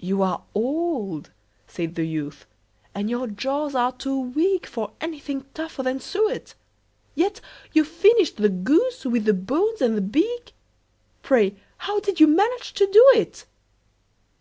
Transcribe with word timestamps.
"You 0.00 0.22
are 0.22 0.42
old," 0.56 1.30
said 1.68 1.94
the 1.94 2.04
youth, 2.04 2.46
"and 2.96 3.08
your 3.08 3.28
jaws 3.28 3.76
are 3.76 3.92
too 3.92 4.20
weak 4.20 4.66
For 4.66 4.90
anything 5.00 5.46
tougher 5.54 5.84
than 5.84 6.00
suet; 6.00 6.54
Yet 7.14 7.40
you 7.72 7.84
finished 7.84 8.38
the 8.38 8.48
goose, 8.48 9.04
with 9.04 9.24
the 9.24 9.34
bones 9.34 9.80
and 9.80 9.96
the 9.96 10.00
beak 10.00 10.54
Pray, 11.22 11.54
how 11.76 12.00
did 12.00 12.18
you 12.18 12.26
manage 12.26 12.72
to 12.72 12.86
do 12.86 13.08
it?" 13.14 13.46